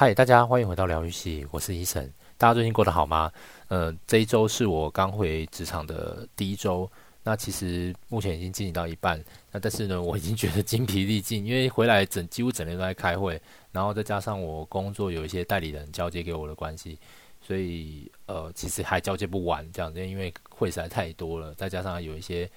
[0.00, 2.02] 嗨，大家欢迎回到疗愈系，我是医生。
[2.38, 3.30] 大家最近过得好吗？
[3.68, 6.90] 呃，这一周是我刚回职场的第一周，
[7.22, 9.22] 那其实目前已经进行到一半，
[9.52, 13.38] 那但是呢，我已经觉得精疲力尽，因为回来整几乎整天都在开会，
[13.72, 16.98] 然后再加上我工作有一些代理人交接给我的关系，
[17.46, 22.50] 所以呃，其实还交接不完这样子，因为会实在太多了，再加上有一些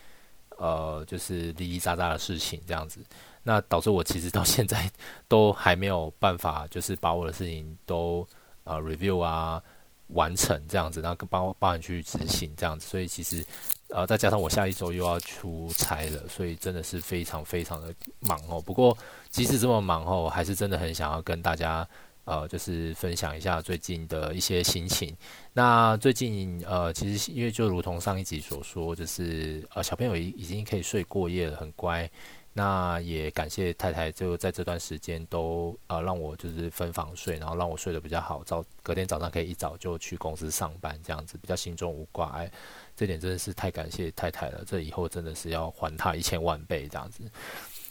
[0.57, 3.01] 呃，就是零零杂杂的事情这样子。
[3.43, 4.89] 那导致我其实到现在
[5.27, 8.25] 都还没有办法，就是把我的事情都
[8.63, 9.61] 呃 review 啊
[10.07, 13.43] 完成这样子，然后帮帮人去执行这样子，所以其实
[13.89, 18.61] 呃再加上我下一周又要出差了，所以真的是非常非常的忙哦。
[18.61, 18.97] 不过
[19.29, 21.87] 即使这么忙哦，还是真的很想要跟大家
[22.25, 25.15] 呃就是分享一下最近的一些心情。
[25.51, 32.09] 那最近呃其实因为就如同上一集所说，就是呃小朋友已已经可以睡过夜了，很乖。
[32.55, 42.51] 那也感谢太太，就在这段时间都呃让我就是分房睡，然后让我睡得比较好，早隔天早上可以一早就去公司上班，这样子比较心中无挂碍，
[42.95, 47.23] 这点真的是太感谢太太了，这以后真的是要还她一千万倍这样子。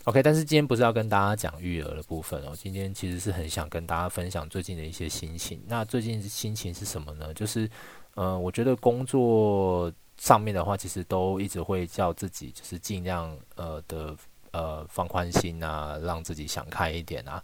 [0.04, 5.60] OK，但是今天不是要跟大家讲育儿的部分哦，今天其实是很想跟大家分享最近的一些心情。
[5.66, 7.34] 那最近心情是什么呢？
[7.34, 7.68] 就是
[8.14, 14.16] 呃，我觉得工作上面的话，其实都一直会叫自己就是尽量呃的。
[14.52, 17.42] 呃，放宽心啊，让自己想开一点啊，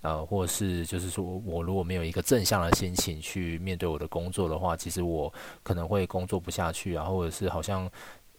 [0.00, 7.88] 呃，或者是就是说我如果没有一个正向的心情去面对我的工作的话，其实我可能会工作不下去啊，或者是好像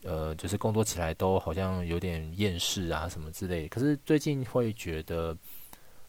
[0.03, 3.67] 呃，就是工作起来都好像有点厌世啊什么之类的。
[3.69, 5.37] 可是最近会觉得，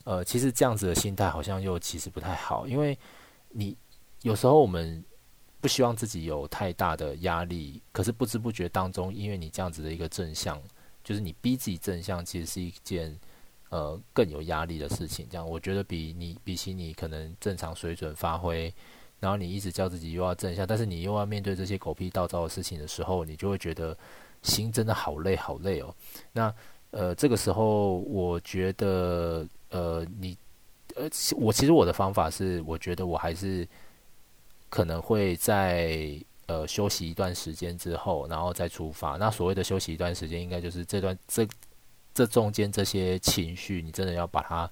[0.03, 2.99] 呃，其实这样子的心态好像又其实不太好，因为
[3.51, 3.77] 你
[4.23, 5.05] 有时候我们
[5.61, 10.61] 不希望自己有太大的压力，可是不知不觉当中，因为你这样子的一个正向。
[11.03, 13.19] 就是你逼自己正向，其实是一件
[13.71, 15.27] 呃更有压力的事情。
[15.31, 18.73] 这样，我觉得比你比起你可能正常水准发挥，
[19.19, 23.97] 然后你一直叫自己又要正向，但是你又要面对这些狗屁倒灶的事情的时候，你就会觉得
[24.43, 25.95] 心真的好累好累哦。
[26.33, 26.55] 那
[26.91, 30.37] 呃这个时候，我觉得呃你
[30.97, 33.67] 呃我其实我的方法是，我觉得我还是
[34.69, 36.23] 可能会在。
[36.51, 39.17] 呃，休息一段时间之后，然后再出发。
[39.17, 41.47] 那所谓的休息一段时间，应该就是这段这
[42.13, 44.69] 这中间这些情绪，你真的要把它，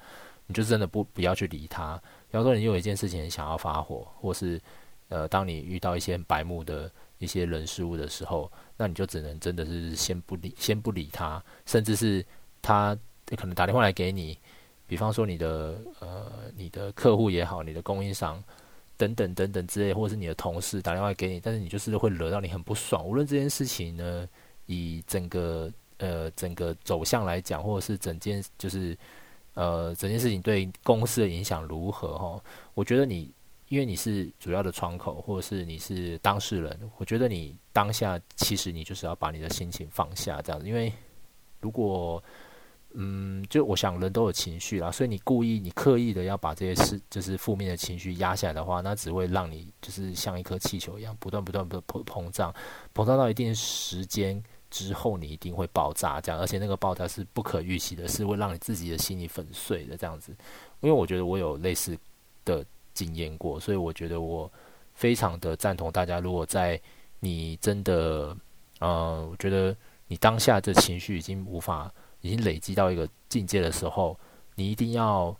[0.49, 1.97] 你就真的不不要去理它。
[2.29, 4.61] 比方说，你有一件事情想要发火，或是
[5.09, 12.27] 呃，当你遇到一些白目的一些人事物的时候，那你就只能真的是先不理，先不理他，甚至是
[12.61, 12.99] 他
[13.37, 14.37] 可能打电话来给你，
[14.89, 18.43] 比方说你的呃你的客户也好，你的供应商。
[18.99, 23.03] 等等等等之类，或者是你的同事打电话给你，但是你就是会惹到你很不爽。
[23.07, 24.29] 无论这件事情呢，
[24.67, 28.99] 以整个呃整个走向来讲，或者是整件就是
[29.55, 32.43] 呃整件事情对公司的影响如何哈？
[32.75, 33.33] 我觉得你
[33.69, 40.93] 因为你是主要的窗口，或者是你是当事人，我觉得你当下其实你就是要把你的心情放下这样子，因为
[41.61, 42.23] 如果。
[42.95, 52.53] 嗯，就我想人都有情绪啦，所以你故意、你刻意的要把这些事，就是负面的情绪压下来的话，那只会让你就是像一颗气球一样，不断不断不膨膨胀，
[52.95, 60.33] 膨胀到一定时间之后，你一定会爆炸这样，而且那个爆炸是不可预期的，是会让你自己的心里粉碎的这样子。
[60.81, 61.97] 因为我觉得我有类似
[62.47, 64.51] 的经验过，所以我觉得我
[64.95, 66.81] 非常的赞同大家，如果在
[67.21, 68.35] 你真的，
[68.81, 69.77] 呃，我觉得
[70.07, 71.93] 你当下的情绪已经无法。
[72.21, 74.19] 已经累积到一个境界的时候，
[74.57, 75.37] 你一定要，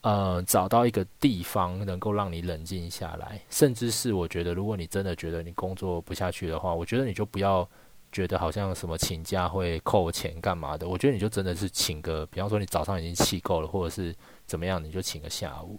[0.00, 3.40] 呃，找到一个地方能够让你冷静下来。
[3.50, 7.68] 甚至是我觉得，如果你真的觉得你工作不下去的话，我觉得你就不要
[8.10, 10.88] 觉得好像什么请假会扣钱干嘛的。
[10.88, 14.12] 我觉得你就真的是请个，比方说你早上已经气够了，或者是
[14.46, 15.78] 怎么样，你就请个下午。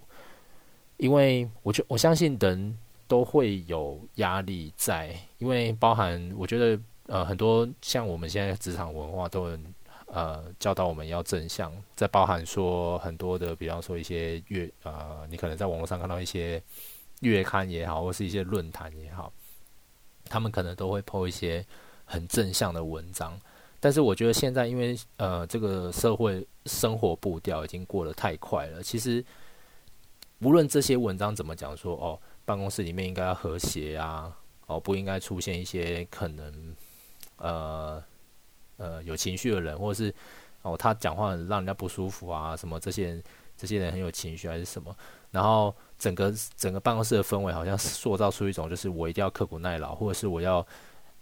[0.96, 9.74] 因为我觉我相信人都会有压力在，因为包含我觉得呃很多像我们现在职场文化都很。
[10.14, 16.62] 呃，教导我们要正向，在包含说很多的，比方说一些月，呃，你可能在网络上看到一些
[17.20, 19.32] 月刊也好，或是一些论坛也好，
[20.26, 21.64] 他们可能都会 po 一些
[22.04, 23.40] 很正向的文章。
[23.80, 29.24] 但是我觉得现在，因为呃，这个社会生活步调已经过得太快了，其实
[30.40, 34.30] 无论这些文章怎么讲说，哦，办公室里面应该要和谐啊，
[34.66, 36.76] 哦，不应该出现一些可能，
[37.38, 38.04] 呃。
[38.76, 40.14] 呃，有情绪的人，或者是
[40.62, 43.22] 哦，他讲话让人家不舒服啊，什么这些人，
[43.56, 44.94] 这些人很有情绪还是什么？
[45.30, 50.66] 然后整个整个办公室的氛围好像塑造出一种，就是我一定要刻苦耐劳，或者是我要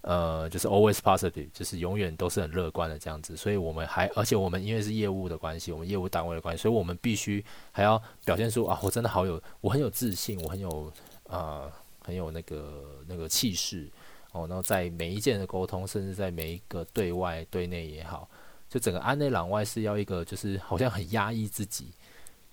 [0.02, 3.37] 呃，就是 always positive，就是永远都是很乐观的这样子。
[3.37, 10.91] 所以我们还，而且我们因为是业务的关系，我们业务单位的关系，所以我们必须还要表现出啊，我真的好有，我很有自信，我很有
[11.25, 11.70] 呃，
[12.03, 13.88] 很有那个那个气势
[14.32, 14.47] 哦。
[14.47, 18.29] 然后在每一件的沟通，甚至在每一个对外对内也好，
[18.69, 21.93] 就整个安内攘外是要一个，就是好像很压抑自己。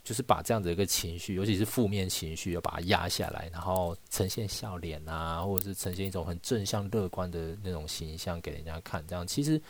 [0.04, 9.06] 就是把这样的一个情绪，尤其是负面情绪，要把它压下来，然后呈现笑脸啊，或者是呈现一种很正向、乐观的那种形象给人家看。
[9.06, 9.62] 这样其实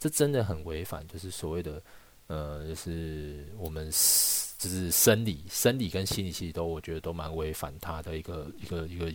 [0.00, 1.80] 这真的很违反，就是所谓的
[2.26, 3.84] 呃，就是我们
[4.58, 9.12] 就是生理、生理跟心理其实都我觉得都蛮违反它的一个一个一个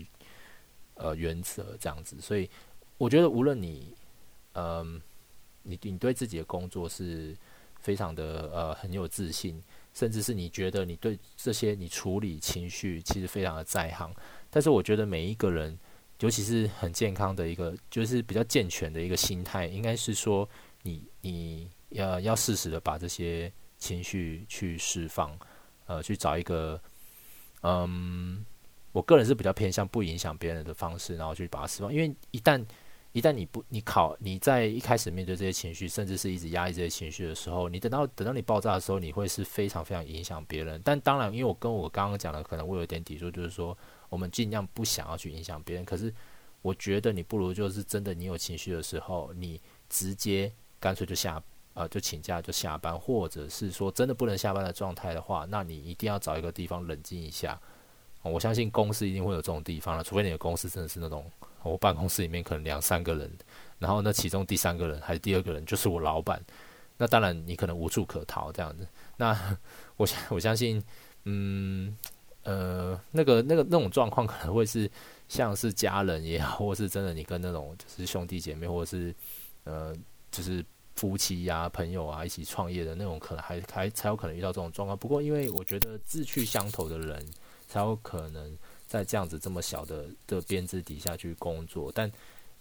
[0.99, 2.21] 呃原则这样子。
[2.21, 2.47] 所以
[2.99, 3.91] 我觉得无论你
[4.53, 5.01] 嗯、
[5.63, 7.35] 你你对自己的工作是
[7.79, 9.59] 非常的呃很有自信。
[9.91, 14.13] 甚至是你觉得你对这些你处理情绪其实非常的在行，
[14.49, 15.77] 但是我觉得每一个人，
[16.19, 20.47] 尤其是很健康的一个，就是比较健全的一个心态，应该是说
[20.83, 25.37] 你你要要适时的把这些情绪去释放，
[25.87, 26.79] 呃，去找一个，
[27.63, 28.45] 嗯，
[28.91, 32.65] 我个人是比较偏向不影响别人的方式，然后去把它释放，因为一旦。
[33.11, 40.79] 一旦你不，你考你在一开始面对这些情绪，甚至是一直压抑这些情绪的时候，你等到等到你爆炸的时候，你会是非常非常影响别人。
[40.85, 43.75] 但当然，因为我跟我刚刚讲的，可能会有点抵触，就是说
[44.09, 45.83] 我们尽量不想要去影响别人。
[45.83, 46.13] 可是
[46.61, 49.59] 我觉得你不如就是真的，你有情绪的时候，你
[49.89, 51.41] 直接干脆就下
[51.73, 57.59] 呃就请假就下班，或者是说真的不能下班的状态的话，那你一定要找一个地方冷静一下。
[58.21, 61.25] 我相信公司一定会有这种地方了，除非你的公司真的是那种。
[61.61, 63.29] 我办公室里面可能两三个人，
[63.79, 66.41] 然后那其中第三个人还是第二个人就是我老板，
[66.97, 68.87] 那当然你可能无处可逃这样子。
[69.17, 69.57] 那
[69.97, 70.81] 我相我相信，
[71.25, 71.97] 嗯
[72.43, 74.89] 呃，那个那个那种状况可能会是
[75.27, 79.13] 像是家人也好，或是真的你跟那种就是兄弟姐妹，或者是
[79.65, 79.93] 呃
[80.31, 80.63] 就是
[80.95, 84.97] 夫妻呀、朋友啊一起创业的那种，可能还还才有可能遇到这种状况。
[84.97, 87.21] 不过因为我觉得志趣相投的人
[87.69, 88.57] 才有可能。
[88.89, 92.11] 在这样子这么小的的编制底下去工作，但，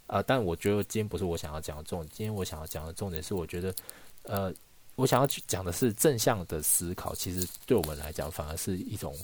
[0.05, 2.09] 呃，但我觉得今天不是我想要讲的重点。
[2.13, 3.73] 今天我想要讲的重点是，我觉得，
[4.21, 4.53] 呃，
[4.93, 9.17] 我想要去讲的是正向的思考，其实对我们来讲，反而是一种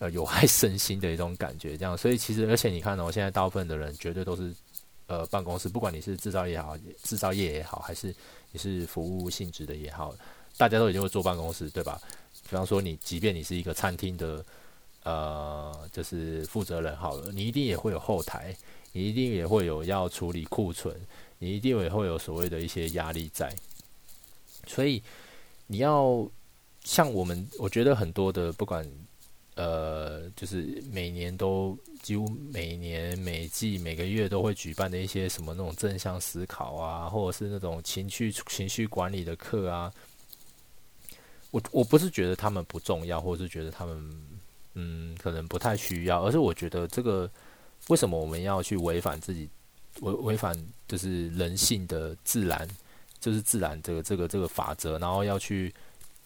[0.00, 1.78] 呃有害身心的一种感觉。
[1.78, 4.54] 这样，所以其实而且你看哦，现在大部分的人绝对都是
[5.06, 8.14] 呃办公室，不管你是制造业也好，制造业也好，还是
[8.52, 10.14] 你是服务性质的也好，
[10.58, 11.98] 大家都一定会坐办公室，对吧？
[12.50, 14.44] 比方说你，即便你是一个餐厅的。
[15.02, 18.54] 呃，就是负责人好了，你一定也会有后台，
[18.92, 20.94] 你一定也会有要处理库存，
[21.38, 23.50] 你一定也会有所谓的一些压力在。
[24.66, 25.02] 所以
[25.66, 26.28] 你要
[26.84, 28.86] 像我们，我觉得很多的，不管
[29.54, 39.90] 呃，就是每年都几乎每年每季每个月都会举办的一些什么那种正向思考啊，或者是那种情绪情绪管理的课啊，
[41.50, 44.28] 我我不是觉得他们不重要，或者是觉得他们。
[44.80, 47.30] 嗯，可能不太需要，而是我觉得这个
[47.88, 49.46] 为什么我们要去违反自己
[50.00, 50.56] 违违反
[50.88, 52.66] 就是人性的自然，
[53.20, 55.72] 就是自然这个这个这个法则，然后要去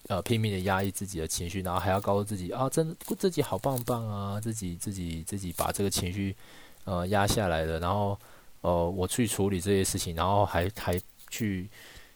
[0.06, 6.36] 呃拼命的压抑自己的情绪，然后还要告诉自己啊，真自己好棒棒啊，自己自己自己把这个情绪
[6.84, 8.16] 呃压下来了，然后
[8.60, 11.68] 呃我去处理这些事情，然后还还去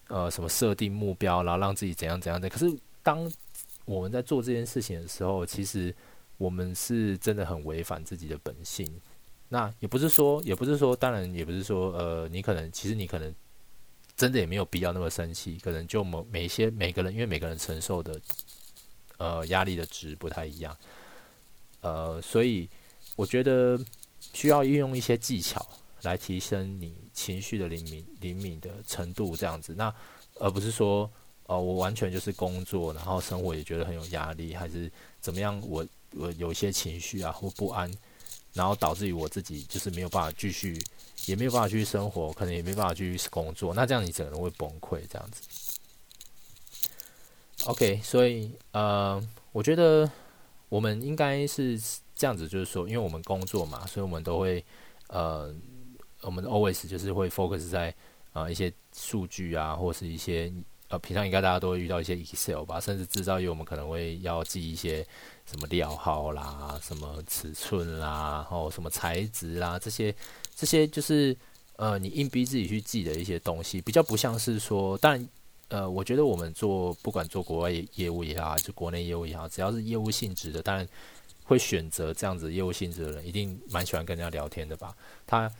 [0.06, 2.48] 呃什么设定目标，然后让自己怎样怎样的。
[2.48, 3.28] 可是当
[3.86, 5.94] 我们在做这件事情的时候，其实。
[6.38, 8.88] 我们是真的很违反自己的本性，
[9.48, 13.34] 那也不是说，也不是说，当然也不是说，呃，你可能其实你可能
[14.16, 18.20] 真的也没有必要那么生气，可能就某每一些每个人，因为每个人承受的
[19.16, 20.76] 呃压力的值不太一样，
[21.80, 22.68] 呃，所以
[23.16, 23.76] 我觉得
[24.32, 25.66] 需要运用一些技巧
[26.02, 29.92] 来提升你情绪的灵敏灵敏的程度，这样子，那
[30.38, 31.10] 而不是说，
[31.46, 34.88] 呃，我完全就是工作，然后生活也觉得很有压力，还是
[35.20, 35.84] 怎么样，我。
[36.16, 37.90] 我有一些情绪啊或不安，
[38.52, 40.80] 然后导致于我自己就是没有办法继续，
[41.26, 43.74] 也没有办法继续生活，可能也没办法继续工作。
[43.74, 45.42] 那这样你整个人会崩溃这样子。
[47.64, 49.20] OK，所以呃，
[49.52, 50.10] 我觉得
[50.68, 51.78] 我们应该是
[52.14, 54.64] 这样子，就是说，因为我们工作嘛，所以我们都会
[55.08, 55.54] 呃，
[56.22, 57.90] 我们 always 就是会 focus 在
[58.32, 60.52] 啊、呃、一些数据啊，或是一些
[60.88, 65.06] 呃，平常应该大家都会遇到一些 Excel 吧，甚至制造业我们可能会要记一些。
[65.50, 70.14] 什么料号啦，什么尺寸啦，然后什么材质啦，这些
[70.54, 71.34] 这些就是
[71.76, 75.26] 呃，你硬逼自己去记的一些东西，比较不像是说，但
[75.68, 80.86] 呃，我觉得我们做不管做国外业务也好，还是国内业务也好，只要是业务性质的，当然
[81.44, 84.94] 会选择这样子业务性质的人，一定蛮喜欢跟人家聊天的吧？
[85.26, 85.50] 他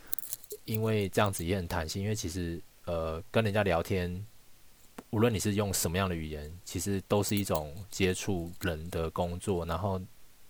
[0.66, 4.22] 因为这样子也很弹性，因为其实呃跟人家聊天，
[5.10, 10.00] 无论你是用什么样的语言，其实都是一种接触人的工作，然后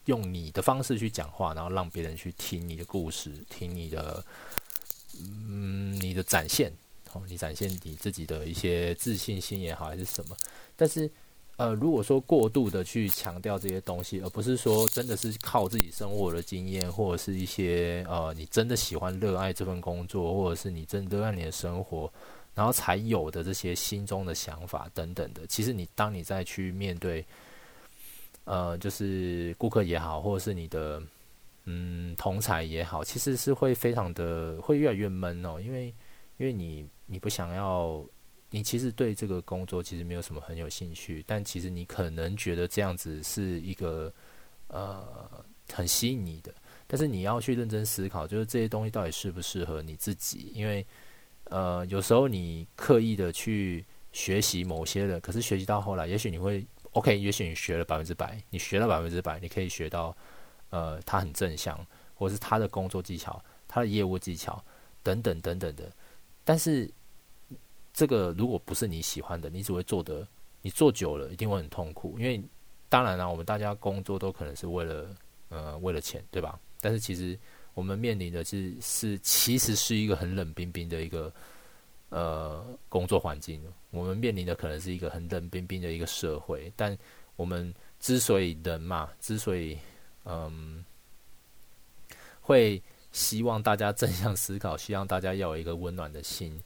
[0.07, 4.25] 用你的方式去讲话，然后让别人去听你的故事，听你的
[5.21, 6.73] 嗯你的展现，
[7.12, 10.37] 哦，你展现你自己的一些自信心也好，还是什么，
[10.77, 11.11] 但是。
[11.59, 22.09] 呃，如果说过度的去强调这些东西，而不是说真的是靠自己生活的经验，或者是一些呃，你真的喜欢热爱这份工作，或者是你真的热爱你的生活，
[22.59, 27.25] 然后才有的这些心中的想法等等的，其实你当你再去面对，
[28.43, 31.00] 呃，就是顾客也好，或者是你的
[31.67, 35.95] 嗯同侪也好，其实是会非常的会越来越闷哦，因为
[36.38, 38.05] 因为你你不想要。
[38.50, 44.11] 你其实对这个工作其实没有什么很有兴趣，但其实你可能觉得这样子是一个
[44.69, 45.07] 呃
[45.71, 46.50] 很吸引你的，
[46.87, 50.50] 但是你要去认真思考，就是这些东西到底适不适合你自己？
[50.55, 50.83] 因为
[51.50, 60.17] 呃有时候你刻意的去学习某些人，可是学习到后来，也许你会 OK，也许你学了百分之百，你学了百分之百，你可以学到
[60.71, 61.78] 呃他很正向，
[62.14, 64.62] 或是他的工作技巧、他的业务技巧
[65.02, 65.90] 等等等等的，
[66.45, 66.90] 但是。
[67.90, 70.25] 这个如果不是你喜欢的，你只会做的，
[70.62, 72.17] 你做久了一定会很痛苦。
[72.17, 72.40] 因为
[72.88, 75.17] 当然了，我们大家工作都可能是为了，
[75.49, 76.57] 呃，为了钱，对吧？
[76.81, 77.37] 但是其实
[77.79, 81.33] 我们面临的是是其实是一个很冷冰冰的一个
[82.09, 83.63] 呃工作环境。
[83.91, 86.73] 我们面临的可能是一个很冷冰冰的一个社会。
[86.75, 86.99] 但
[87.37, 89.79] 我们之所以人嘛，之所以
[90.25, 90.85] 嗯
[92.41, 92.83] 会
[93.13, 96.61] 希望大家正向思考，希望大家要有一个温暖的心。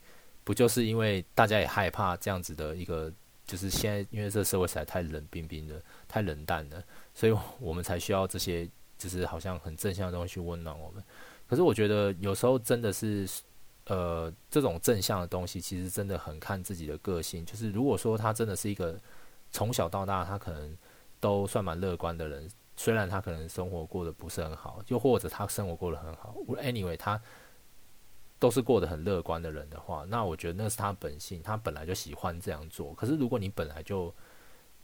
[0.45, 3.13] 不就是因为大家也害怕这样子的一个，
[3.47, 5.79] 就是现在因为这社会实在太冷冰冰的，
[6.09, 8.67] 太冷淡了，所以我们才需要这些，
[9.09, 11.03] 就是好像很正向的东西去温暖我们。
[11.47, 13.29] 可是我觉得有时候真的是，
[13.87, 17.45] 呃，这种正向的东西其实真的很看自己的个性。
[17.45, 18.99] 就是如果说他真的是一个
[19.51, 20.77] 从小到大他可能
[21.21, 27.21] 都算蛮乐观的人，虽然他可能生活过得不是很好，又或者他生活过得很好，anyway 他。
[28.39, 32.93] 都是过得很乐观的人的话，那我觉得那是他本性，他本来就喜欢这样做。
[32.95, 34.13] 可是如果你本来就，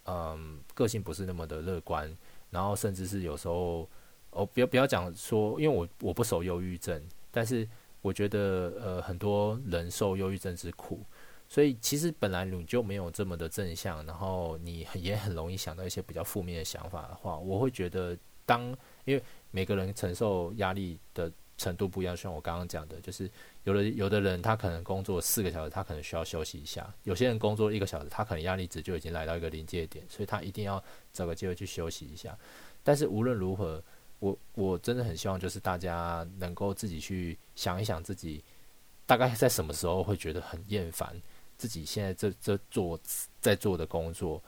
[0.05, 2.17] 嗯，个性不是那么的乐观，
[2.51, 3.89] 然后甚至是有时候，
[4.38, 7.68] 哦，不要不要讲说，因为我我不熟忧郁症，但是
[8.00, 11.04] 我觉得呃很多人受忧郁症之苦，
[11.49, 18.16] 所以其实本来你就没有这么的正向，然后你也很容易想到一些比较负面的想法的话，我会觉得
[18.47, 18.62] 当
[19.04, 21.30] 因为每个人承受压力的。
[21.59, 23.28] 程度不一样，像我刚刚讲的，就是
[23.64, 30.80] 有的有的人他可能工作四个小时，他可能需要休息一下；有些人工作一个小时，他可能压力值就已经来到一个临界点，所以他一定要
[31.12, 32.38] 找个机会去休息一下。
[32.85, 33.83] 但是无论如何，
[34.21, 38.43] 我我真的很希望就是大家能够自己去想一想，自己
[39.07, 41.15] 大概在什么时候会觉得很厌烦
[41.57, 42.99] 自己现在这这做
[43.41, 44.43] 在做的工作。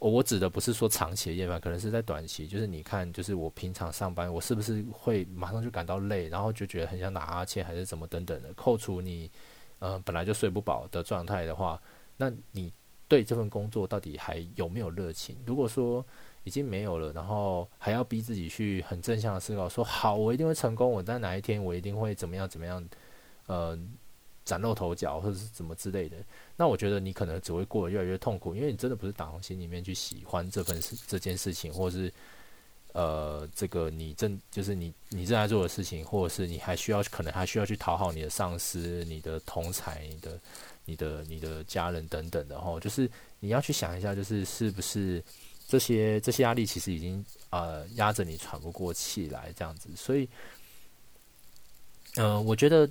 [0.00, 2.46] 我指的不是说长期的厌烦，可能是在短期。
[2.46, 8.52] 就是你看，就是我平常上班，我是不是会马上就感到累，然后就觉得很想打哈欠，还是怎么等等的？
[8.54, 9.30] 扣除你，
[9.78, 11.80] 呃，本来就睡不饱的状态的话，
[12.16, 12.70] 那你
[13.08, 15.36] 对这份工作到底还有没有热情？
[15.46, 16.04] 如果说
[16.44, 22.88] 已经没有了，然后还要逼自己去很正向的思考，说好，我一定会成功，我在哪一天我一定会怎么样怎么样，
[23.46, 23.78] 呃。
[24.46, 26.18] 崭露头角，或者是怎么之类的，
[26.54, 32.12] 那我觉得你可能只会过得越来越痛苦，因为你真的不是打从心里面去喜欢这份事、这件事情，或者是
[32.92, 40.40] 呃，这个你正就是你你正在做的事情，或者是你还需要可能还需要去讨好你的上司、你的同才、你的、
[40.84, 43.10] 你的、你的家人等等的齁，就是
[43.40, 45.24] 你要去想一下，就是是不是
[45.66, 50.28] 这些这些压力其实已经呃压着你喘不过气来这样子，所以，
[52.16, 52.88] 嗯、我觉得。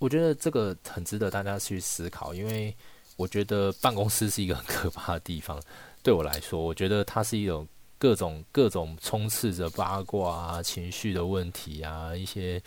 [0.00, 2.72] 我觉得这个很值得大家去思考，因为
[3.16, 5.60] 我觉得办公室是一个很 可怕的地方。
[6.04, 7.66] 对我来说，我觉得它是一种
[7.98, 12.62] 各种各种充斥着八卦啊、情绪的问题啊，一些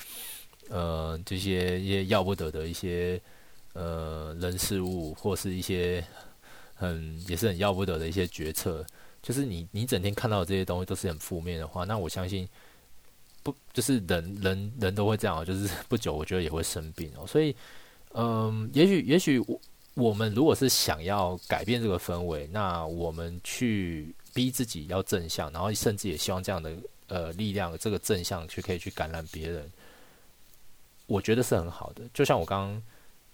[0.67, 3.17] 呃这些一些要不得的一些
[3.71, 6.05] 呃人事物，或是一些
[6.75, 8.85] 很也是很要不得的一些决策。
[9.21, 12.47] 就是你你整天看到的这些东西都是很负面的话，那我相信。
[13.43, 17.25] 不，就是人人人都会这样，就是 不久我觉得也会生病哦。
[17.25, 17.55] 所以，
[18.13, 19.59] 嗯，也许也许我
[19.95, 26.71] 我们如果是想要改变这个氛围，那我们去逼自己要正向，然后甚至也希望这样的
[27.07, 29.67] 呃力量，这个正向去可以去感染别人，
[31.07, 32.03] 我觉得是很好的。
[32.13, 32.83] 就像我刚刚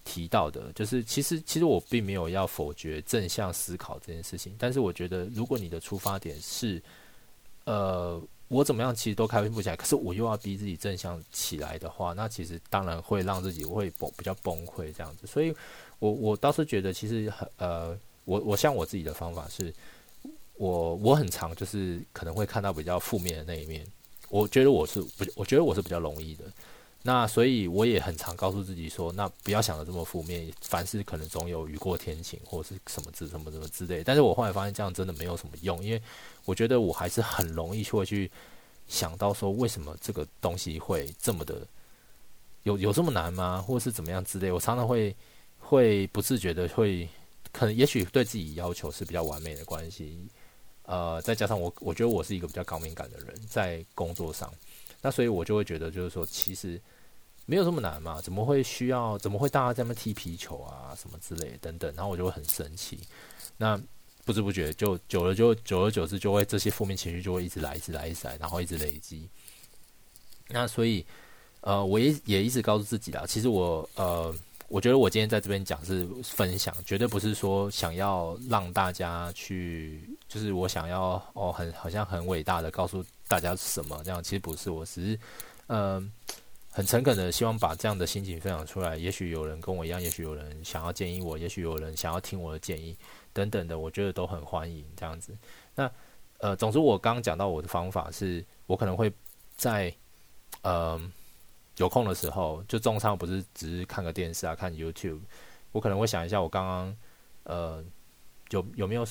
[0.07, 6.81] 提到的，就是其实其实我并没有要否决正向思考这件事情，但是我觉得如果你的出发点是
[7.65, 8.21] 呃。
[8.49, 15.27] 我怎么样其实都开心不起来，可是我又要逼自己正向起来的话，那其实当然会让自己会崩比较崩溃这样子。
[15.27, 15.53] 所以
[15.99, 19.73] 我我倒是觉得其实很呃，我我像我自己的方法是，
[20.55, 23.85] 我我很常就是可能会看到比较负面的那一面，
[24.29, 26.45] 我觉得我是不，我觉得我是比较容易的。
[27.07, 34.03] 那所以我也很常告诉自己说，那不要想得这么负面，凡事可能总有雨过天晴，或是什么之什么什么之类。
[34.03, 36.01] 但是我后来发现这样真的没有什么用，因为
[36.43, 38.29] 我觉得我还是很容易会去
[38.89, 41.65] 想到说，为什么这个东西会这么的
[42.63, 43.63] 有有这么难吗？
[43.65, 44.51] 或是怎么样之类。
[44.51, 45.15] 我常常会
[45.59, 47.07] 会不自觉的会，
[47.53, 50.27] 可能也许对自己要求是比较完美的关系，
[50.83, 54.53] 呃，再加上我我觉得我是一个比较高敏感的人，在工作上，
[55.01, 56.77] 那所以我就会觉得就是说，其实。
[57.49, 58.21] 没有这么难嘛？
[58.21, 59.17] 怎么会需要？
[59.19, 60.93] 怎么会大家在那踢皮球啊？
[60.95, 62.99] 什么之类等等，然后我就会很生气。
[63.55, 63.81] 那
[64.25, 69.29] 不知不觉就久了就，久而久之就会这些负面情绪就会一直来，一直来，一直来，然后一直累积。
[70.49, 71.05] 那所以，
[71.61, 74.35] 呃，我也也一直告诉自己啦，其实我呃，
[74.67, 85.19] 我觉得我今天在这边讲是分享，绝对不是说想要让大家去，就是我想要哦，很好像很伟大的告诉大家什么这样，其实不是，我只是
[85.67, 86.11] 嗯。
[86.77, 92.95] 很诚恳的希望把这样的心情分享出来，也许有人跟我一样，也许有人想要建议我，也许有人想要听我的建议，
[93.33, 95.35] 等等的，我觉得都很欢迎这样子。
[95.73, 95.91] 那
[96.37, 99.11] 呃，总之我刚刚讲到我的方法是，我可能会
[99.55, 99.91] 在
[100.61, 101.01] 呃
[101.77, 105.21] 有空的时候，就中餐不是只是看个电视啊，看 YouTube，
[105.71, 106.97] 我可能会想一下我刚刚
[107.45, 107.83] 呃
[108.51, 109.03] 有有没有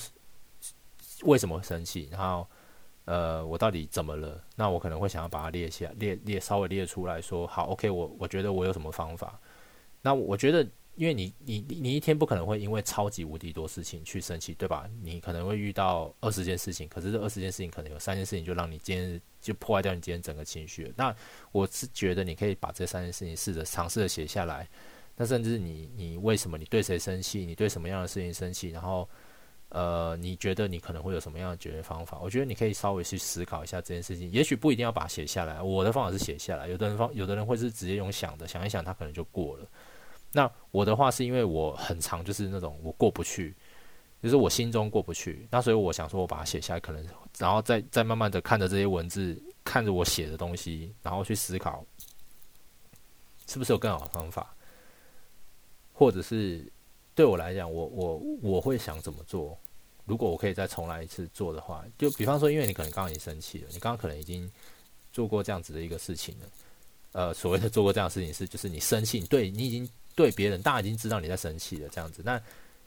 [1.23, 2.47] 为什么生气，然后。
[3.07, 4.43] 呃，我到底怎么了？
[4.53, 9.39] 那我可能会想要把它列下，列列稍微列出来说，好，OK，我我觉得我有什么方法？
[10.01, 10.61] 那我觉得，
[10.95, 14.89] 因为你你你一天不可能会因为超级无敌多事情去生气，对吧？
[15.01, 20.93] 你可能会遇到二十件事情，可是这二十件事情可能有三件事情就让你今天就破坏掉你今天整个情绪。
[20.97, 21.15] 那
[21.53, 24.67] 我是觉得你可以把这三件事情试着尝试着写下来。
[25.15, 27.45] 那甚至你你为什么你对谁生气？
[27.45, 28.67] 你对什么样的事情生气？
[28.71, 29.07] 然后。
[29.69, 32.17] 呃，你觉得你可能会有什么样的解决方法？
[32.21, 35.61] 我觉得你可以稍微去思考一下这件事情，也许不一定要把它写下来。
[35.61, 39.67] 我的方法是写下来，有的人方有的人会是直接用想的，想一想他可能就过了。
[40.31, 43.53] 那我的话是因为我很长就是那种我过不去，
[44.23, 47.05] 就是我心中过不去，那所以我想说我把它写下来，可能
[47.37, 51.85] 然后再再慢慢的看着这些文字，看着我写的东西，然后去思考
[53.47, 54.55] 是不是有更好的方法，
[55.91, 56.65] 或者是。
[57.17, 59.57] 对我来讲，我我我会想怎么做？
[60.05, 64.47] 如果我可以再重来一次做的话，就比方说，因为你可能刚刚已经生气了，你刚刚可能已经
[65.11, 66.45] 做过这样子的一个事情了。
[67.13, 72.21] 呃，所谓的做过这样事情是，就是你生气，对你已经对别人，大家已经知道你在生气了，这样子。
[72.23, 72.39] 那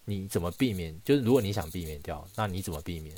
[0.04, 0.96] 你怎么避免？
[1.04, 3.16] 就是如果你想避免掉，那你怎么避免？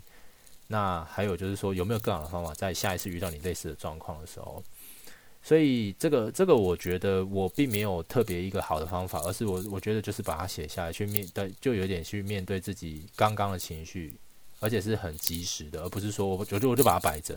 [0.66, 4.64] 那还有就是说，有没有更好的方法，在下一次遇到你类似的状况的时候？
[5.44, 14.14] 所以这个这个，我觉得我并没有特别一个好的方法，而是我我觉得就是把它写下来，去面对，就有点去面对自己刚刚的情绪，
[14.61, 17.37] 而且是很及时的，而不是说我觉得我就把它摆着。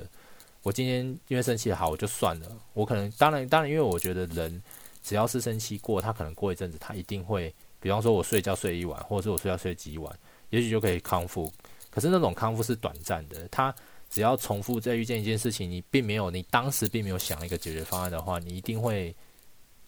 [0.61, 2.47] 我今天因为生气好，我就算了。
[2.73, 4.61] 我可能当然当然，因为我觉得人
[5.01, 10.15] 只要是生气过，他可能过一阵子，他一定会，比方说我睡觉睡一晚，或者是我睡觉睡几晚，
[10.51, 11.51] 也许就可以康复。
[11.89, 13.73] 可是那种康复是短暂的，他。
[14.15, 19.13] 只要重复再遇见一件事情，你并没有，你当时并没有想一个解决方案的话，你一定会，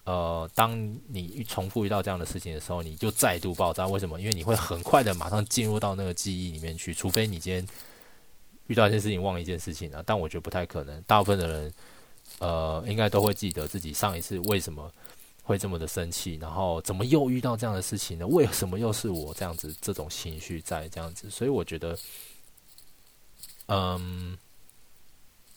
[0.03, 3.87] 呃，当你重复遇到这样的事情的时候，你就再度爆炸。
[3.87, 4.19] 为什么？
[4.19, 7.65] 因为你会很快的马上进入到那个记忆里面去，除非你今天
[8.65, 10.03] 遇到一件事情忘一件事情啊。
[10.05, 11.73] 但我觉得不太可能，大部分的人，
[12.39, 14.91] 呃，应该都会记得自己上一次为什么
[15.41, 18.27] 会这么的生气，然后怎么又遇到这样的事情呢？
[18.27, 21.29] 为什么又是我这样子这种情绪在这样子？
[21.29, 21.97] 所以我觉得。
[23.67, 24.37] 嗯，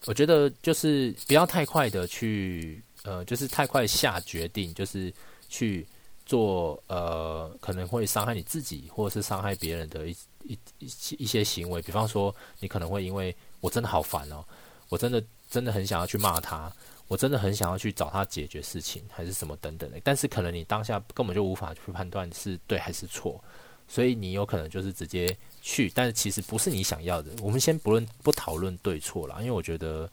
[0.07, 5.13] 我觉得就是不要太快的去，呃，就是太快下决定，就是
[5.49, 5.87] 去
[6.27, 11.81] 做呃，可能会伤害你自己或者是伤害别人的一一一一些行为。
[11.83, 14.45] 比方说，你可能会因为我真的好烦哦，
[14.89, 16.73] 我真的真的很想要去骂他，
[17.07, 20.01] 我真的很想要去找他解决事情，还是什么等等的。
[20.03, 23.43] 但是可能你当下根本就无法去判断是对还是错。
[23.91, 27.33] 所以你有可能就是直接去，但是其实不是你想要的。
[27.43, 30.09] 我们先不论不讨论对错啦，因为我觉得，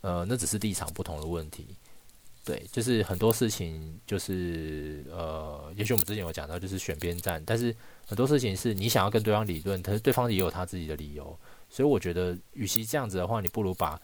[0.00, 1.76] 呃，那只是立场不同的问题。
[2.42, 7.40] 对，就是很多事情就是呃，也许我们之前有讲到，就是选边站。
[7.44, 11.38] 但是很多事情是你想要跟对方理论，可是对方也有他自己的理由。
[11.68, 14.00] 所以我觉得，与其这样子的话，你不如把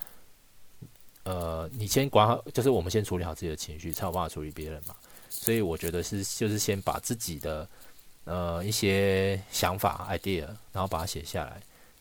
[1.23, 4.95] 呃，你先管好，就是我们先处理好自己的情绪，才有办法处理别人嘛。
[5.31, 7.67] 所以我觉得是，就是先把自己的。
[8.29, 11.59] 呃，一些想法、idea，然后把它写下来，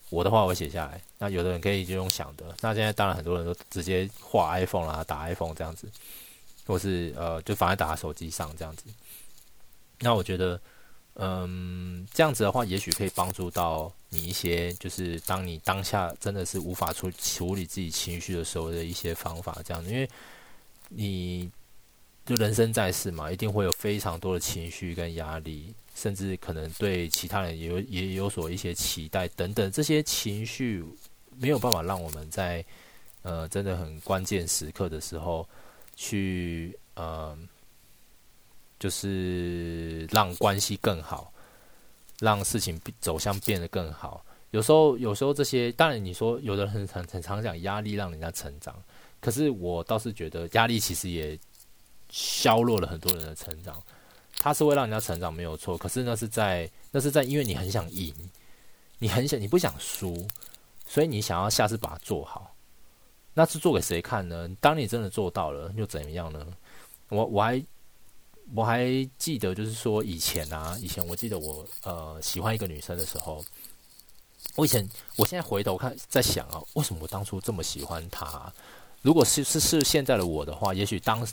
[0.09, 1.01] 我的话我写下来。
[1.17, 2.53] 那有的人可以就用想的。
[2.59, 5.89] 那现在当然很多人都直接画 iPhone 啦，打 iPhone 这样子，
[6.65, 8.83] 或是呃就反而打在手机上这样子。
[9.99, 10.59] 那我觉得，
[11.13, 20.09] 嗯，这样子的话，也许可以帮助到你一些，就是当你当下真的是无法处处理自己情绪的时候的一些方法，这样子，因为
[20.89, 21.49] 你
[22.25, 25.73] 就人生在世嘛，一定会有非常多的情绪跟压力。
[25.97, 30.85] 甚至可能对其他人也有也有所一些期待等等，这些情绪
[31.35, 32.63] 没有办法让我们在
[33.23, 35.49] 呃真的很关键时刻的时候
[35.95, 37.35] 去呃，
[38.79, 41.33] 就是让关系更好，
[42.19, 44.23] 让事情走向变得更好。
[44.51, 48.75] 有时候有时候这些当然你说有的人很很常讲压力让人家成长，
[49.19, 51.37] 可是我倒是觉得压力其实也
[52.11, 53.81] 削弱了很多人的成长。
[54.47, 55.77] 他是会让人家成长，没有错。
[55.77, 58.13] 可是那是在，那是在，因为你很想赢，
[58.97, 60.25] 你很想，你不想输，
[60.87, 62.55] 所以你想要下次把它做好。
[63.33, 64.49] 那是做给谁看呢？
[64.61, 66.47] 当你真的做到了，又怎么样呢？
[67.09, 67.61] 我我还
[68.55, 73.43] 我还记得，就是说以前啊，以前我记得我呃喜欢一个女生的时候，
[74.55, 78.49] 我以前，我现在回头看，在想啊，为什么我当初这么喜欢她？
[79.01, 81.27] 如果是是是现在的我的话，也许当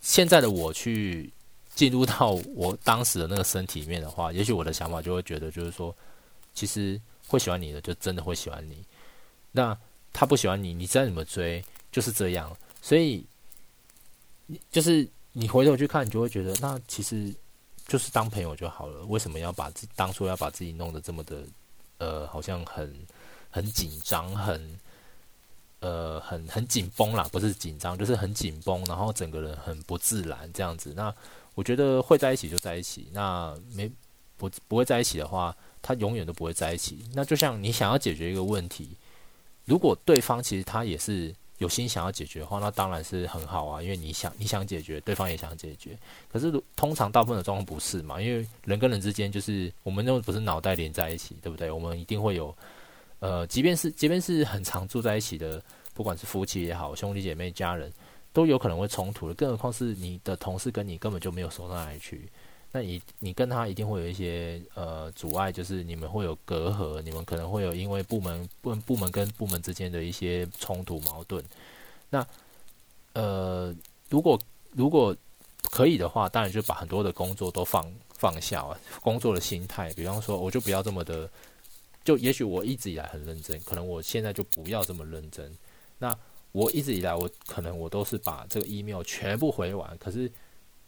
[0.00, 1.32] 现在的我去。
[1.74, 5.94] 进入到我当时的那个身体里面的话，也许我的想法就会觉得，就是说，
[6.54, 8.84] 其实会喜欢你的，就真的会喜欢你。
[9.50, 9.76] 那
[10.12, 12.56] 他不喜欢你，你再怎么追，就是这样。
[12.80, 13.26] 所以，
[14.70, 17.34] 就是你回头去看，你就会觉得，那其实
[17.88, 19.04] 就是当朋友就好了。
[19.06, 21.44] 为什么要把自当初要把自己弄得这么的，
[21.98, 22.94] 呃，好像很
[23.50, 24.78] 很紧张，很
[25.80, 27.28] 呃很很紧绷啦？
[27.32, 30.92] 不是紧张，就是很紧绷，然后整个人很不自然这样子。
[30.94, 31.14] 那
[31.54, 33.90] 我觉得会在一起就在一起，那没
[34.36, 37.04] 不不会在一起的话，他永远都不会在一起。
[37.14, 38.96] 那就像你想要解决一个问题，
[39.64, 45.96] 如果对方其实他也是有心想要解决的话，那当然是很好啊，因为你想你想解决，对方也想解决。
[46.30, 51.70] 可是通常大部分的状况不是嘛，因为人跟人之间就是我们又不是脑袋连在一起，对不对？
[51.70, 52.54] 我们一定会有
[53.20, 55.62] 呃，即便是即便是很常住在一起的，
[55.94, 57.92] 不管是夫妻也好，兄弟姐妹、家人。
[58.34, 62.28] 都有可能会冲突的，更何况是你的同事跟你根本就没有熟到哪里去，
[62.72, 71.42] 那你你跟他一定会有一些呃阻碍，就是你们会有隔阂，你们可能会有因为部门部部门跟部门之间的一些冲突矛盾。
[72.10, 72.26] 那
[73.12, 73.72] 呃，
[74.10, 74.36] 如果
[74.72, 75.16] 如果
[75.70, 81.30] 可以的话，当然就把很多的工作都放放下啊，工作的心态，比方说我就不要这么的，
[82.04, 85.56] 就也许我一直以来很认真，可能我现在就不要这么认真。
[85.98, 86.18] 那
[86.54, 90.30] 我一直以来，我可能我都是把这个 email 全部回完，可是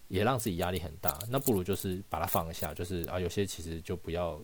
[0.07, 1.19] 也让自己压力很大。
[1.29, 4.39] 那不如就是把它放下，就是啊，有些其实就不要，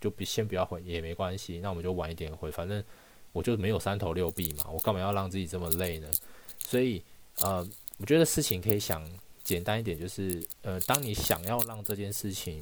[0.00, 1.60] 就比先不要回也没关系。
[1.60, 2.82] 那我们就晚一点回，反正
[3.30, 6.10] 我就没有三头六臂嘛，我干嘛要让自己这么累呢？
[6.58, 7.00] 所以
[7.42, 7.64] 呃，
[7.98, 9.08] 我觉得事情可以想
[9.44, 12.60] 简单一点，就是呃，当你想要让这件事情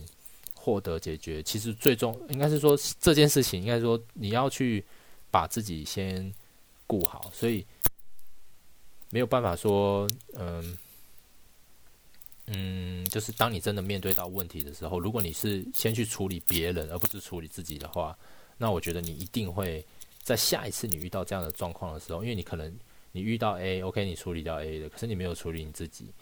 [0.54, 4.84] 获得解决，其实最终应该是说这件事情应该说你要去
[5.30, 6.30] 把自己先
[6.86, 7.64] 顾好，所以。
[9.10, 10.76] 没有办法说，嗯
[12.46, 18.16] 嗯，就是当你真的面对到问题的时候，如果你是先去处理别人，而不是处理自己的话，
[18.58, 19.84] 那我觉得你一定会
[20.22, 22.76] 在下一次你遇到这样的状况的时候，因为你可能
[23.12, 26.12] 你遇到 A，OK，你处理掉 A 的，可是你没有处理你自己，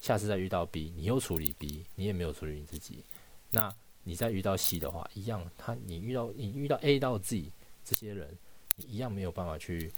[0.00, 3.04] 下次再遇到 B，你又处理 B，你也没有处理你自己，
[3.50, 3.72] 那
[4.02, 7.44] 你再遇到 C 的话，一样，他你遇到你遇到 A 到 Z
[7.84, 8.36] 这些人，
[8.76, 9.90] 你一样没有办法去。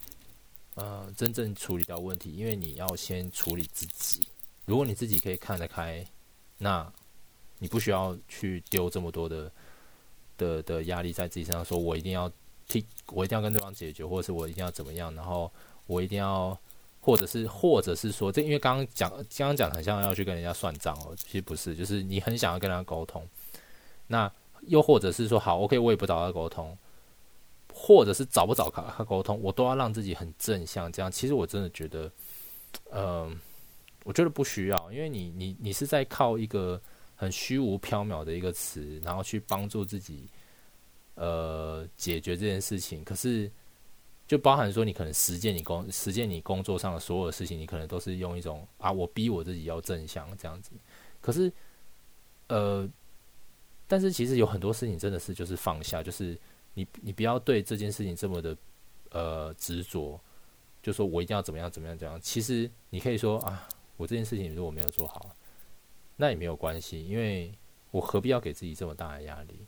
[0.75, 4.27] 呃，真正处理掉问题，因为你要先处理自己。
[4.65, 6.03] 如果你自己可以看得开，
[6.57, 6.91] 那
[7.59, 9.53] 你不需要去丢这么多的
[10.39, 12.31] 的的压力在自己身上，说我一定要
[12.67, 15.53] 替，我一定要跟对方解决，或者是我一定要怎么样，然后
[15.87, 16.59] 我一定要，
[17.01, 23.29] 或者是或者是说，这因为刚刚讲刚刚讲很像要去跟人家算账哦，其实不是，就是你很想要跟人家沟通，
[24.07, 24.33] 那
[24.69, 26.77] 又或者是说，好，OK，我也不找他沟通。
[27.85, 30.91] 或者是找不找他沟通，我都要让自己很正向。
[30.93, 32.13] 这样，其实我真的觉得，
[32.93, 33.37] 嗯、
[34.05, 36.81] 我觉得不需要，因为你你你是在靠一个
[37.17, 40.29] 很虚无缥缈的一个词，然后去帮助自己，
[41.17, 43.03] 呃，解决这件事情。
[43.03, 43.51] 可是，
[44.29, 50.71] 就包含说，你可能实践你工实践你工作上的所有的事情，你可能都是用一种啊，我逼我自己要正向这样子。
[51.21, 51.53] 可是，
[52.47, 52.89] 呃，
[53.89, 56.39] 但是其实有很多事情真的是就是放下，就是。
[56.75, 58.57] 你你不要对这件事情这么的
[59.11, 60.21] 呃执着，
[60.83, 62.21] 就说我一定要怎么样怎么样怎样。
[62.21, 65.35] 其实你可以说啊，我这件事情如果没有做好，
[66.17, 67.53] 那也没有关系，因为
[67.91, 69.67] 我何必要给自己这么大的压力？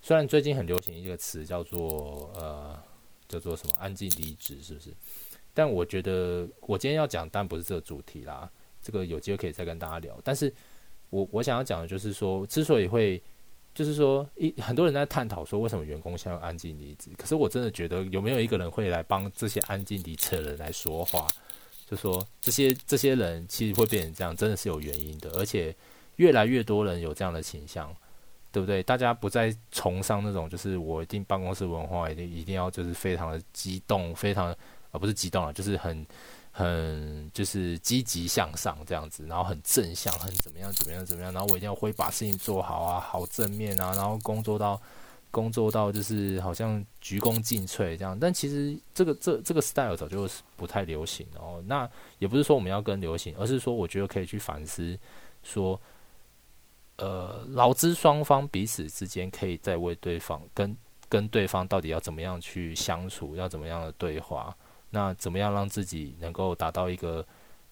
[0.00, 2.80] 虽然最近很流行一个词叫做呃
[3.28, 4.94] 叫做什么安静离职，是不是？
[5.52, 8.50] 但我觉得我今天要讲，当然不是这个主题啦。
[8.80, 10.16] 这个有机会可以再跟大家聊。
[10.22, 10.54] 但是
[11.10, 13.20] 我我想要讲的就是说，之所以会
[13.78, 21.28] 就是说一很多人在探讨说为什么员工想要安静离职，可是我真的觉得有没有一个人会来帮这些安静离职的人来说话？
[21.88, 25.72] 就说这些这些人其实会变成这样，真的是有原因的，而且
[26.16, 27.94] 越来越多人有这样的倾向。
[28.50, 28.82] 对不对？
[28.82, 34.56] 大家不再崇尚那种，就是我一定办公室文化一定一定要就是非常的激动，非常
[34.90, 36.04] 而不是激动了，就是很
[36.58, 44.80] 很就是积极向上这样子，然后很正向，很怎么样怎么样怎么样，然后我一定要会把事情做好啊，好正面啊，然后工作到
[45.30, 48.18] 工作到就是好像鞠躬尽瘁这样。
[48.18, 51.62] 但其实这个这这个 style 早就是不太流行哦。
[51.66, 54.98] 那也不是说我们要跟流行，而是说我觉得可以去反思
[55.42, 55.80] 说。
[57.00, 60.76] 呃，劳资双方彼此之间可以再为对方跟
[61.08, 64.52] 跟对方到底要怎么样去相处，要怎么样的对话，
[64.90, 67.26] 那怎么样让自己能够达到一个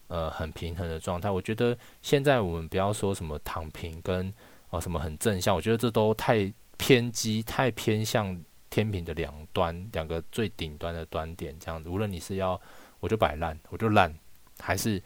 [0.08, 1.30] 呃很平衡的状态？
[1.30, 4.32] 我觉得现在我们不要说什么躺平跟
[4.70, 8.36] 哦、什么很正向，我觉得这都太偏激，太偏向
[8.68, 11.88] 天平的两端，两个最顶端的端点这样子。
[11.88, 12.60] 无论你是要
[12.98, 14.12] 我就摆烂，我就烂，
[14.58, 15.00] 还是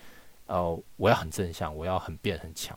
[0.47, 2.77] 呃我要很正向，我要很变很强。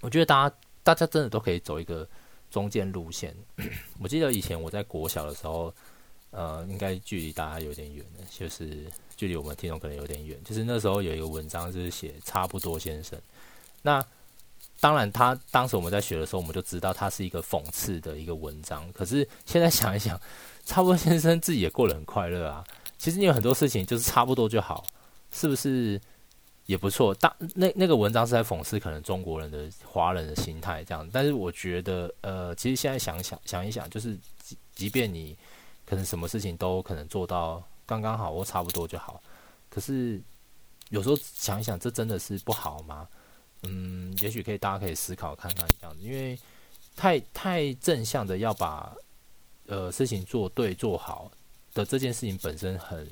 [0.00, 2.08] 我觉得大家大家真的都可以走一个
[2.50, 3.36] 中间路线。
[4.00, 5.72] 我记得以前我在国小的时候，
[6.30, 10.38] 呃，应该距离大家有点远的，就是距离我们听众可能有点远。
[10.44, 13.18] 就是那时候有一个文章，就是写差不多先生。
[13.82, 14.04] 那
[14.80, 18.90] 当然，他当时我们在学的时候，我们就知道他是一个讽刺的一个文章。
[18.92, 20.20] 可是现在想一想，
[20.64, 22.64] 差不多先生自己也过得很快乐啊。
[22.98, 24.84] 其实你有很多事情就是差不多就好，
[25.30, 26.00] 是不是？
[26.66, 35.36] 也不错，当那那个文章是在讽刺可能中国人的华人的心态这样，但是我觉得呃，其实现在想想想一想，就是即即便你
[35.90, 39.20] 可能什么事情都可能做到刚刚好或差不多就好，
[39.68, 40.22] 可是
[40.90, 43.08] 有时候想一想，这真的是不好吗？
[43.64, 46.38] 嗯，也许可以大家可以思考看看这样子，因为
[46.94, 48.94] 太太正向的要把
[49.66, 51.28] 呃事情做对做好
[51.74, 53.04] 的这件事情本身很。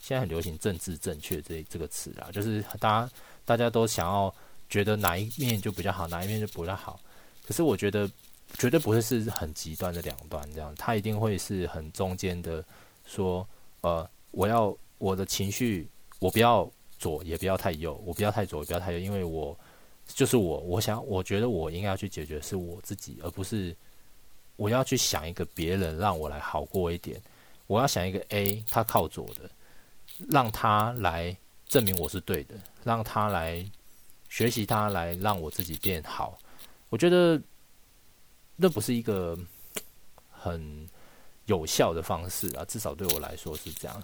[0.00, 3.10] 现在很流行政治正确这这个词啊，就是大家
[3.44, 4.32] 大家都想要
[4.68, 7.00] 觉得哪一面就比较好，哪一面就不太好。
[7.44, 8.08] 可是我觉得
[8.54, 12.64] 绝对不会是很极端的两端这样，他一定会是很中间的。
[13.04, 13.46] 说
[13.80, 19.58] 呃，我要我的情绪，我不要左，也不要太右，我不要太左，也不要太右，因为我
[20.06, 23.76] 就是我，我想我觉得我应该要去解决是我自己，而不是
[24.56, 27.20] 我要去想一个别人让我来好过一点。
[27.66, 29.50] 我要想一个 A，他靠左的。
[30.28, 31.36] 让他来
[31.68, 33.64] 证明我是对的，让他来
[34.28, 36.36] 学习，他来让我自己变好。
[36.88, 37.40] 我觉得
[38.58, 39.38] 那不是一个
[40.30, 40.86] 很
[41.46, 44.02] 有效的方式啊，至少对我来说是这样。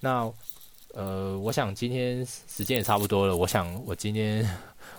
[0.00, 0.32] 那
[0.94, 3.36] 呃，我想今天时间也差不多了。
[3.36, 4.48] 我想我今天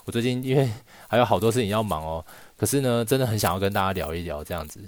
[0.05, 0.69] 我最近因为
[1.07, 2.23] 还有好多事情要忙哦，
[2.55, 4.79] 可是呢，真的很想要跟大家聊一聊这样子。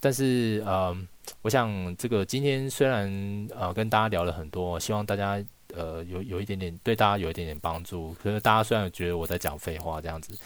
[0.00, 0.96] 但是呃。
[1.42, 3.08] 我想这个今天虽然
[3.54, 5.40] 呃跟大家聊了很多，希望大家
[5.74, 8.12] 呃有有一点点对大家有一点点帮助。
[8.20, 10.36] 可是大家虽然觉得我在讲废话这样子，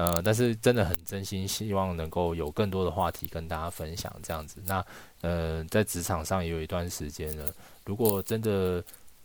[0.00, 4.62] 呃，但是真的很真心希望能够有更多的话题跟大家分享这样子。
[4.66, 4.84] 那
[5.20, 7.52] 呃在职场上也有一段时间了，
[7.84, 8.82] 如果真的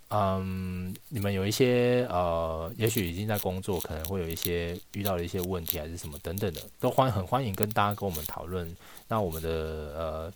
[0.09, 8.75] 嗯你们有一些呃也许已经在工作，可能会有一些遇到的一些问题还是什么等等的，都欢很欢迎跟大家跟我们讨论。
[9.07, 10.33] 那我们的呃。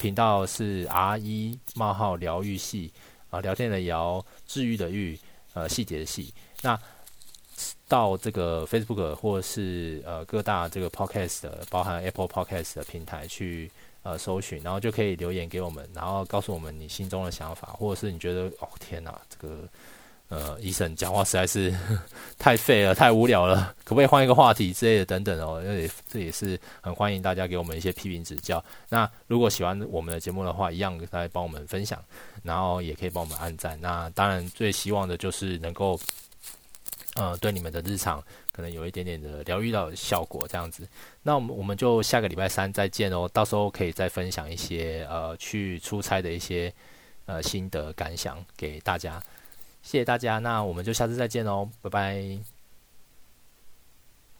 [0.00, 2.92] 频道是 R 一冒号疗愈系
[3.30, 5.18] 啊，聊天的聊，治愈的愈，
[5.54, 6.32] 呃，细节的细。
[6.62, 6.78] 那
[7.88, 13.70] 到这个 Facebook 或是呃各大这个 Podcast，包含 Apple Podcast 的平台去
[14.02, 19.64] 呃搜寻，然后就可以留言给我们，然后告诉我们你心中的想法，或者是你觉得哦天哪，这个。
[20.30, 21.74] 呃，医生讲话实在是
[22.38, 25.58] 太废了，太无聊了，可不可以换一个话题之类的等等哦？
[25.64, 28.62] 因为这也是很欢迎大家给我们一些批评指教。
[28.90, 31.98] 那如果喜欢我们的节目的话，一样来帮我们分享，
[32.42, 33.80] 然后也可以帮我们按赞。
[33.80, 35.98] 那当然最希望的就是能够，
[37.18, 40.88] 呃，对你们的日常可能有一点点的疗愈到效果这样子。
[41.22, 46.72] 那我们我们就下个礼拜三再见哦，到时候可以再分享一些呃去出差的一些
[47.26, 49.20] 呃心得感想给大家。
[49.82, 52.57] 谢谢大家，那我们就下次再见哦，拜拜。